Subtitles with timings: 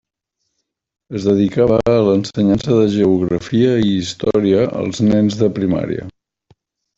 [1.17, 6.09] Es dedicava a l'ensenyança de Geografia i Història als nens de primària.